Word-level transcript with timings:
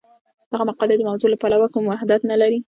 دغه 0.51 0.63
مقالې 0.69 0.95
د 0.97 1.01
موضوع 1.09 1.29
له 1.31 1.37
پلوه 1.41 1.67
کوم 1.73 1.83
وحدت 1.87 2.21
نه 2.31 2.35
لري. 2.41 2.59